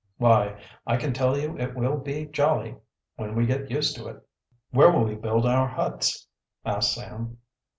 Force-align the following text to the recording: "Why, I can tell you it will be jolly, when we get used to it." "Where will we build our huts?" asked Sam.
"Why, 0.17 0.59
I 0.87 0.97
can 0.97 1.13
tell 1.13 1.37
you 1.37 1.55
it 1.59 1.75
will 1.75 1.97
be 1.97 2.25
jolly, 2.25 2.75
when 3.17 3.35
we 3.35 3.45
get 3.45 3.69
used 3.69 3.95
to 3.97 4.07
it." 4.07 4.27
"Where 4.71 4.91
will 4.91 5.03
we 5.03 5.13
build 5.13 5.45
our 5.45 5.67
huts?" 5.67 6.25
asked 6.65 6.95
Sam. 6.95 7.37